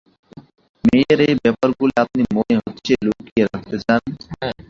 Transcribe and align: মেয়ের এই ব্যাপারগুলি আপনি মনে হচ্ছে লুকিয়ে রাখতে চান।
মেয়ের 0.83 1.19
এই 1.27 1.35
ব্যাপারগুলি 1.43 1.93
আপনি 2.03 2.21
মনে 2.35 2.55
হচ্ছে 2.59 2.93
লুকিয়ে 3.05 3.43
রাখতে 3.45 3.75
চান। 3.81 4.01